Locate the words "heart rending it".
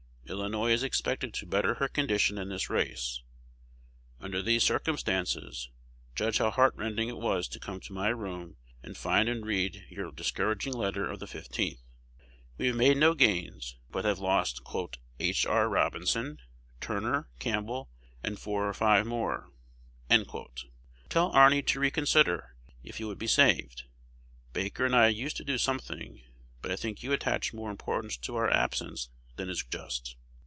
6.49-7.17